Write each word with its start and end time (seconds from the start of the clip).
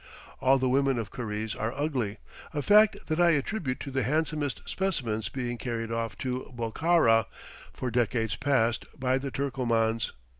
All 0.39 0.57
the 0.57 0.67
women 0.67 0.97
of 0.97 1.11
Karize 1.11 1.53
are 1.55 1.75
ugly; 1.77 2.17
a 2.55 2.63
fact 2.63 3.05
that 3.05 3.19
I 3.19 3.33
attribute 3.33 3.79
to 3.81 3.91
the 3.91 4.01
handsomest 4.01 4.63
specimens 4.67 5.29
being 5.29 5.59
carried 5.59 5.91
off 5.91 6.17
to 6.25 6.51
Bokhara, 6.57 7.27
for 7.71 7.91
decades 7.91 8.35
past, 8.35 8.85
by 8.99 9.19
the 9.19 9.29
Turkomans. 9.29 10.11